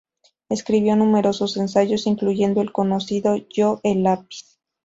[0.49, 4.57] Escribió numerosos ensayos incluyendo el conocido "Yo, el lápiz".